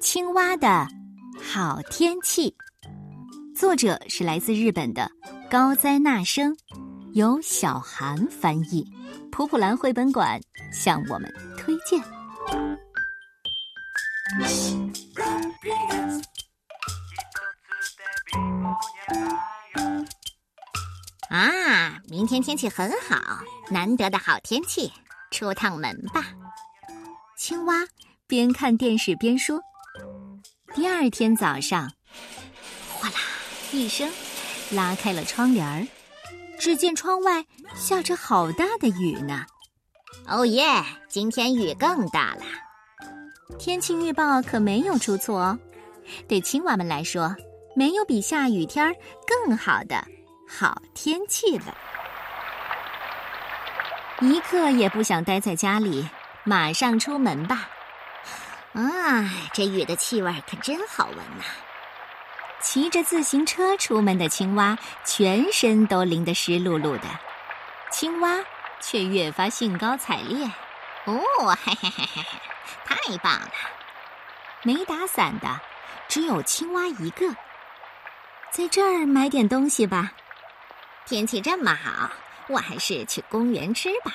[0.00, 0.88] 青蛙的
[1.52, 2.54] 好天气，
[3.54, 5.10] 作者是来自日本的
[5.50, 6.56] 高哉那生，
[7.12, 8.82] 由小韩翻译，
[9.30, 10.40] 普普兰绘本馆
[10.72, 12.02] 向我们推荐。
[21.28, 23.20] 啊，明天天气很好，
[23.70, 24.90] 难得的好天气，
[25.30, 26.24] 出趟门吧。
[27.36, 27.84] 青蛙
[28.26, 29.60] 边看电视边说。
[30.72, 31.90] 第二天早上，
[32.94, 33.16] 哗啦
[33.72, 34.08] 一声，
[34.70, 35.84] 拉开了窗帘儿，
[36.60, 39.44] 只见窗外下着好大的雨呢。
[40.28, 40.64] 哦耶，
[41.08, 42.42] 今天雨更大了。
[43.58, 45.58] 天气预报可没有出错哦。
[46.28, 47.34] 对青蛙们来说，
[47.74, 48.94] 没有比下雨天
[49.26, 50.06] 更好的
[50.48, 51.76] 好天气了。
[54.20, 56.08] 一刻也不想待在家里，
[56.44, 57.68] 马上出门吧。
[58.72, 61.44] 啊，这雨的气味可真好闻呐！
[62.60, 67.08] 骑着自行车出门的青蛙，全身都淋得湿漉漉的，
[67.90, 68.38] 青蛙
[68.80, 70.44] 却越发兴高采烈。
[71.06, 71.20] 哦，
[71.64, 72.38] 嘿嘿嘿嘿嘿，
[72.84, 73.50] 太棒了！
[74.62, 75.60] 没打伞的
[76.06, 77.26] 只有青蛙一个，
[78.52, 80.12] 在这儿买点东西吧。
[81.06, 82.10] 天气这么好，
[82.46, 84.12] 我还是去公园吃吧。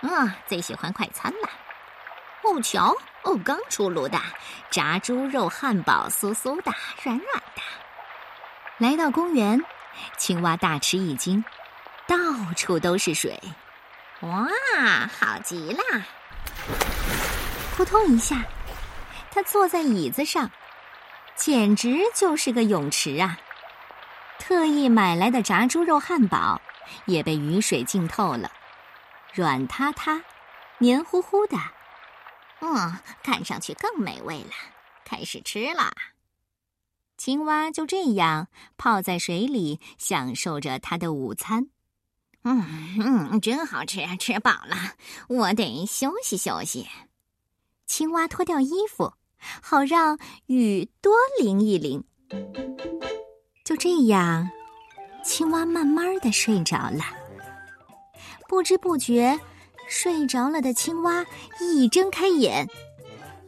[0.00, 1.48] 嗯，最喜欢快餐了。
[2.44, 4.20] 哦，瞧，哦，刚出炉的
[4.70, 7.62] 炸猪肉汉堡，酥酥的，软软的。
[8.78, 9.64] 来到公园，
[10.18, 11.42] 青蛙大吃一惊，
[12.06, 12.16] 到
[12.54, 13.40] 处都是水，
[14.20, 14.46] 哇，
[15.18, 15.82] 好极了！
[17.76, 18.44] 扑通一下，
[19.30, 20.50] 他坐在椅子上，
[21.34, 23.38] 简直就是个泳池啊！
[24.38, 26.60] 特意买来的炸猪肉汉堡
[27.06, 28.50] 也被雨水浸透了，
[29.32, 30.20] 软塌塌，
[30.78, 31.56] 黏糊糊的。
[32.66, 34.50] 嗯，看上去更美味了。
[35.04, 35.92] 开始吃了，
[37.18, 38.48] 青蛙就这样
[38.78, 41.68] 泡在水里，享受着它的午餐。
[42.42, 42.64] 嗯
[42.98, 44.94] 嗯，真好吃，吃饱了，
[45.28, 46.88] 我得休息休息。
[47.86, 49.12] 青蛙脱掉衣服，
[49.62, 52.02] 好让雨多淋一淋。
[53.62, 54.48] 就这样，
[55.22, 57.04] 青蛙慢慢的睡着了。
[58.48, 59.38] 不知不觉。
[59.94, 61.24] 睡着了的青蛙
[61.60, 62.68] 一睁开眼，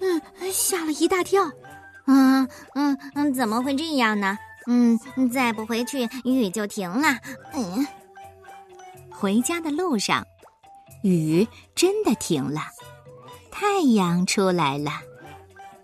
[0.01, 1.43] 嗯，吓了一大跳。
[2.07, 4.39] 嗯嗯嗯，怎么会这样呢？
[4.69, 4.97] 嗯，
[5.29, 7.19] 再不回去雨就停了。
[7.53, 7.85] 嗯，
[9.11, 10.25] 回家的路上，
[11.03, 12.61] 雨真的停了，
[13.51, 14.93] 太阳出来了。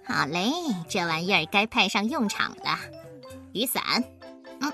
[0.05, 0.49] 好嘞，
[0.89, 2.78] 这玩意儿该派上用场了。
[3.53, 3.83] 雨伞，
[4.61, 4.72] 嗯，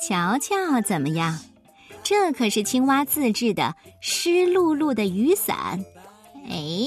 [0.00, 1.38] 瞧瞧怎么样？
[2.02, 3.74] 这可是青蛙自制的
[4.06, 5.82] 湿漉漉的雨伞，
[6.46, 6.86] 哎，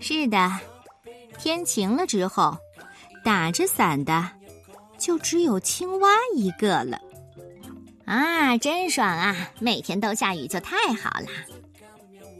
[0.00, 0.50] 是的，
[1.38, 2.58] 天晴了之后，
[3.22, 4.28] 打着伞的
[4.98, 7.00] 就只有青蛙一个了。
[8.06, 9.36] 啊，真爽啊！
[9.60, 11.26] 每天都下雨就太好了。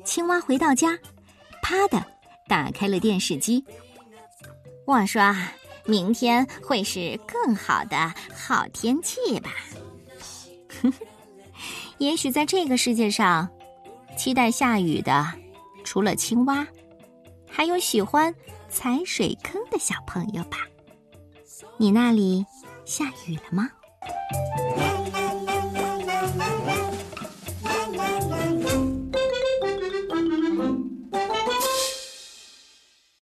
[0.05, 0.99] 青蛙回到家，
[1.63, 2.05] 啪的
[2.49, 3.65] 打开了电视机。
[4.85, 5.33] 我说，
[5.85, 9.55] 明天会是更好的好天气吧。
[11.98, 13.48] 也许在这个世界上，
[14.16, 15.26] 期待下雨的，
[15.84, 16.66] 除了青蛙，
[17.50, 18.34] 还有喜欢
[18.69, 20.59] 踩水坑的小朋友吧。
[21.76, 22.44] 你那里
[22.84, 23.69] 下雨了吗？